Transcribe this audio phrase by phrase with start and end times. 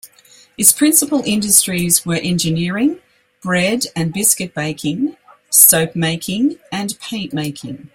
[0.57, 2.97] Its principal industries were engineering,
[3.39, 5.15] bread and biscuit baking,
[5.51, 7.87] soap-making and paint-making.